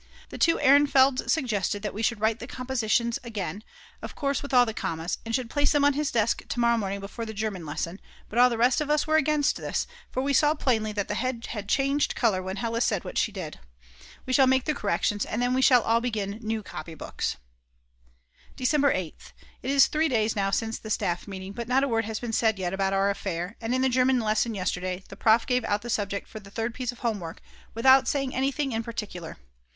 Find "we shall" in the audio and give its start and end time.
14.25-14.47, 15.53-15.83